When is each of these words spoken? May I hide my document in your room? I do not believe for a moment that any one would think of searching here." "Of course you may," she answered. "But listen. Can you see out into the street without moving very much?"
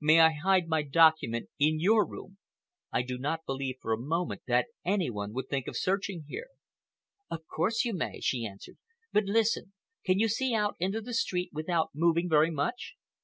May 0.00 0.18
I 0.18 0.32
hide 0.32 0.66
my 0.66 0.82
document 0.82 1.50
in 1.60 1.78
your 1.78 2.04
room? 2.04 2.38
I 2.90 3.02
do 3.02 3.16
not 3.16 3.46
believe 3.46 3.76
for 3.80 3.92
a 3.92 3.96
moment 3.96 4.42
that 4.48 4.66
any 4.84 5.08
one 5.08 5.32
would 5.34 5.48
think 5.48 5.68
of 5.68 5.76
searching 5.76 6.24
here." 6.26 6.48
"Of 7.30 7.46
course 7.46 7.84
you 7.84 7.94
may," 7.94 8.18
she 8.18 8.44
answered. 8.44 8.78
"But 9.12 9.26
listen. 9.26 9.74
Can 10.04 10.18
you 10.18 10.26
see 10.26 10.52
out 10.52 10.74
into 10.80 11.00
the 11.00 11.14
street 11.14 11.50
without 11.52 11.90
moving 11.94 12.28
very 12.28 12.50
much?" 12.50 12.96